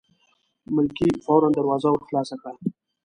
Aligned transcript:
ملکې 0.75 1.07
فوراً 1.23 1.49
دروازه 1.57 1.89
ور 1.91 2.01
خلاصه 2.07 2.35
کړه. 2.41 2.51